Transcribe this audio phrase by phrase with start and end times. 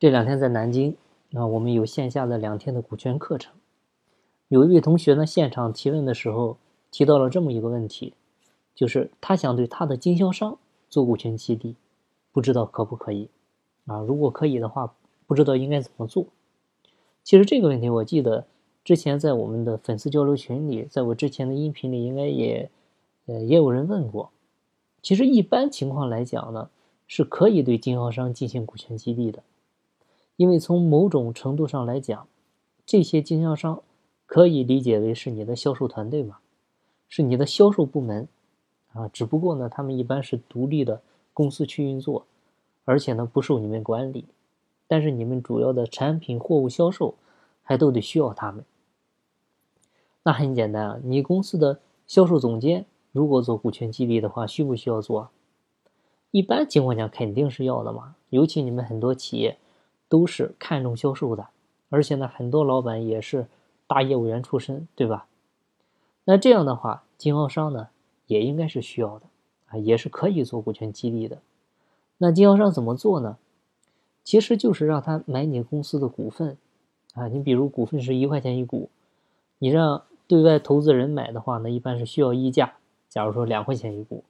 [0.00, 0.96] 这两天在南京
[1.34, 3.52] 啊，我们有线下的两天的股权课程。
[4.48, 6.56] 有一位同学呢，现场提问的时候
[6.90, 8.14] 提到了这么一个问题，
[8.74, 10.56] 就是他想对他的经销商
[10.88, 11.76] 做股权激励，
[12.32, 13.28] 不知道可不可以
[13.84, 14.00] 啊？
[14.00, 14.94] 如果可以的话，
[15.26, 16.24] 不知道应该怎么做。
[17.22, 18.46] 其实这个问题，我记得
[18.82, 22.70] 之前在我们的粉丝交流群里，在我之前的音频里，应该也
[23.26, 24.30] 呃也有人问过。
[25.02, 26.70] 其实一般情况来讲呢，
[27.06, 29.42] 是可以对经销商进行股权激励的，
[30.40, 32.26] 因为从某种程度上来讲，
[32.86, 33.82] 这些经销商
[34.24, 36.38] 可以理解为是你的销售团队嘛，
[37.10, 38.26] 是你的销售部门
[38.94, 39.06] 啊。
[39.08, 41.02] 只不过呢，他们一般是独立的
[41.34, 42.24] 公司去运作，
[42.86, 44.24] 而且呢不受你们管理，
[44.88, 47.16] 但是你们主要的产品货物销售
[47.62, 48.64] 还都得需要他们。
[50.22, 52.86] 那很简单啊，你公司的销售总监。
[53.12, 55.28] 如果做股权激励的话，需不需要做？
[56.30, 58.14] 一般情况下肯定是要的嘛。
[58.30, 59.58] 尤其你们很多企业
[60.10, 61.46] 都是看重销售的，
[61.88, 63.46] 而且呢，很多老板也是
[63.86, 65.26] 大业务员出身，对吧？
[66.24, 67.88] 那这样的话，经销商呢
[68.26, 69.26] 也应该是需要的
[69.68, 71.38] 啊，也是可以做股权激励的。
[72.18, 73.38] 那经销商怎么做呢？
[74.22, 76.56] 其实就是让他买你公司的股份
[77.14, 77.28] 啊。
[77.28, 78.90] 你比如股份是一块钱一股，
[79.58, 82.74] 你让对外投资人买的话呢，一般是需要溢价。
[83.08, 84.22] 假如说两块钱一股，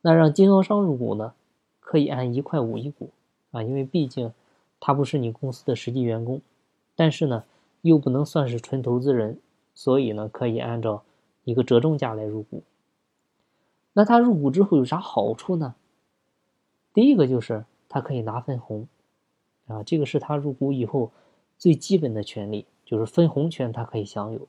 [0.00, 1.34] 那让经销商入股呢，
[1.80, 3.10] 可以按一块五一股
[3.50, 4.32] 啊，因为毕竟
[4.80, 6.40] 他不是你公司的实际员工，
[6.94, 7.44] 但是呢
[7.82, 9.38] 又不能算是纯投资人，
[9.74, 11.02] 所以呢可以按照
[11.44, 12.62] 一个折中价来入股。
[13.92, 15.74] 那他入股之后有啥好处呢？
[16.92, 18.86] 第一个就是他可以拿分红
[19.66, 21.10] 啊，这个是他入股以后
[21.56, 24.46] 最基本的权利，就是分红权他可以享有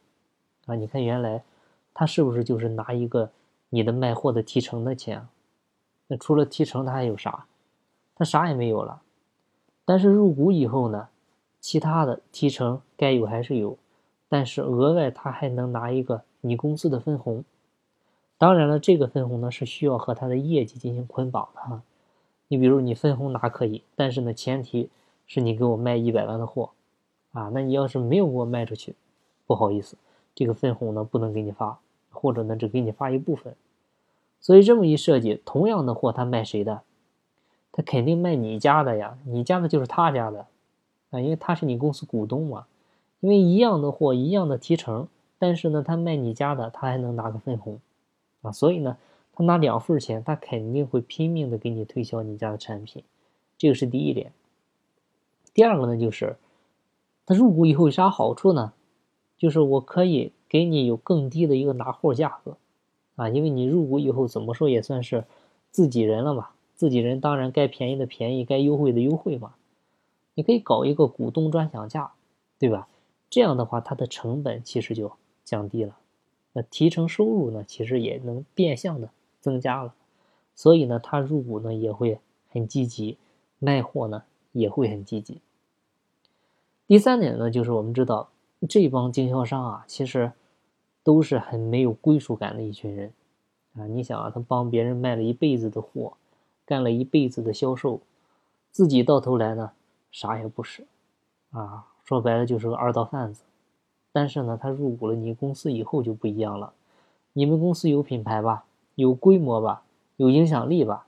[0.66, 0.75] 啊。
[0.75, 1.44] 你看原来
[1.94, 3.31] 他是不是就是拿一个？
[3.72, 5.27] 你的卖货的提成的钱，
[6.07, 7.45] 那除了提成，他还有啥？
[8.16, 9.03] 他啥也没有了。
[9.89, 11.07] 但是入股以后呢，
[11.59, 13.75] 其他的提成该有还是有，
[14.27, 17.43] 但是额外他还能拿一个你公司的分红。
[18.38, 21.81] 当然了，这个分红呢是需要和他的业绩进行捆绑的哈。
[22.49, 24.91] 你比如你分红拿可以，但是呢前提
[25.25, 26.69] 是你给我卖一百万的货
[27.31, 27.49] 啊。
[27.51, 28.94] 那你要是没有给我卖出去，
[29.47, 29.97] 不好意思，
[30.35, 31.79] 这个分红呢不能给你发。
[32.11, 33.55] 或者呢，只给你发一部分，
[34.39, 36.81] 所以这么一设计，同样的货他卖谁的？
[37.79, 40.47] 他肯定卖你家的呀，你家的就是他家的，
[41.12, 42.66] 啊，因为他是你公司股东嘛。
[43.22, 45.07] 因为一样的货，一样的提成，
[45.38, 47.79] 但是呢，他卖你家的，他还能拿个分红，
[48.41, 48.97] 啊，所以呢，
[49.34, 53.01] 他拿两份钱，他肯定会拼命的给你推销你家的产品，
[53.57, 54.34] 这个是第一点。
[55.53, 56.35] 第二个呢，就是
[57.25, 58.73] 他入股以后有啥好处呢？
[59.38, 60.34] 就是我可以。
[60.50, 62.57] 给你有更低的一个拿货价格，
[63.16, 65.23] 啊，因为你入股以后怎么说也算是
[65.69, 69.56] 自己人了嘛，自己人当然该便宜的便宜，该优惠的优惠嘛。
[70.34, 72.13] 你可以搞一个股东专享价，
[72.57, 72.88] 对吧？
[73.29, 75.12] 这样的话，它的成本其实就
[75.44, 75.97] 降低了，
[76.53, 79.09] 那提成收入呢，其实也能变相的
[79.41, 79.94] 增加了。
[80.56, 83.17] 所以呢，他入股呢也会很积极，
[83.59, 84.23] 卖货呢
[84.53, 85.41] 也会很积极。
[86.88, 88.29] 第三点呢，就是我们知道
[88.69, 90.31] 这帮经销商啊，其实。
[91.01, 93.13] 都是很没有归属感的一群人，
[93.73, 96.13] 啊，你想啊，他帮别人卖了一辈子的货，
[96.69, 98.00] 干了一辈子的销售，
[98.69, 99.72] 自己到头来呢，
[100.12, 100.85] 啥也不是，
[101.50, 103.41] 啊，说白了就是个二道贩子。
[104.12, 106.74] 但是呢，他入股了你公司以后就不一样了，
[107.34, 109.81] 你们公司有品牌吧，有规模吧，
[110.18, 111.08] 有影响力吧，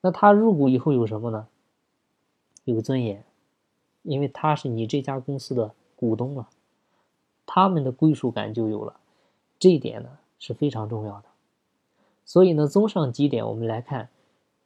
[0.00, 1.46] 那他入股以后有什么呢？
[2.64, 3.22] 有尊严，
[4.02, 6.48] 因为他是你这家公司的股东了，
[7.46, 8.96] 他们的归属感就有了。
[9.60, 11.26] 这一点呢是非常重要的，
[12.24, 14.08] 所以呢，综上几点，我们来看，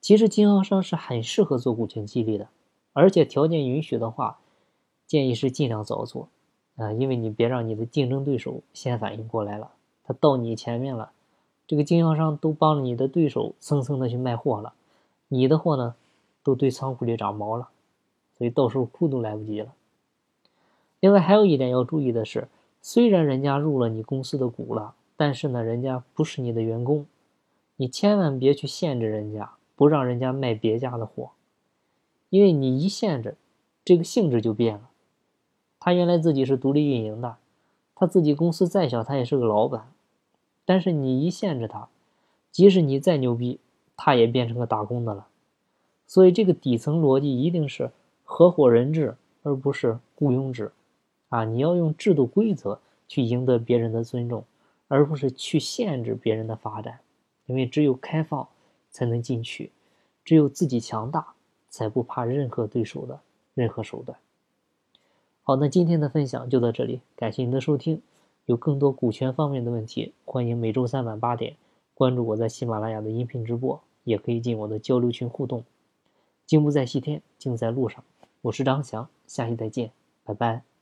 [0.06, 2.46] 其实经销商是很适合做股权激励的，
[2.92, 4.38] 而且条件允许的话，
[5.04, 6.28] 建议是尽量早做，
[6.76, 9.72] 啊，因为你别让你的竞争对手先反应过来了，
[10.04, 11.10] 他到你前面了，
[11.66, 14.74] 这个经销商都帮着你的对手蹭蹭的去卖货了，
[15.26, 15.96] 你的货呢
[16.44, 17.70] 都堆仓库里长毛了，
[18.38, 19.74] 所以到时候哭都来不及了。
[21.00, 22.46] 另外还有一点要注意的是。
[22.80, 27.06] 虽然人家入了你公司的股了，但是呢，人家不是你的员工，
[27.74, 31.30] 你千万别去限制人家，不让人家卖别家的货，
[32.30, 33.36] 因为你一限制，
[33.84, 34.90] 这个性质就变了。
[35.78, 37.36] 他原来自己是独立运营的，
[37.94, 39.92] 他自己公司再小，他也是个老板，
[40.64, 41.88] 但是你一限制他，
[42.50, 43.60] 即使你再牛逼，
[43.96, 45.28] 他也变成个打工的了。
[46.06, 47.90] 所以这个底层逻辑一定是
[48.24, 50.72] 合伙人制，而不是雇佣制。
[51.28, 54.44] 啊，你要用制度规则去赢得别人的尊重，
[54.88, 57.00] 而不是去限制别人的发展。
[57.46, 58.48] 因为只有开放
[58.96, 59.70] 才能进取，
[60.24, 61.34] 只有自己强大，
[61.68, 63.20] 才不怕任何对手的
[63.52, 64.18] 任何手段。
[65.42, 68.00] 好，那今天的分享就到这里，感谢您的收听。
[68.46, 71.56] 有更多股权方面的问题，欢迎每周三晚八点
[71.92, 75.62] 关注我在喜马拉雅的音频直播，也可以进我的交流群互动。
[76.46, 78.02] 金不在西天，静在路上。
[78.40, 79.92] 我是张翔，下期再见，
[80.24, 80.75] 拜拜。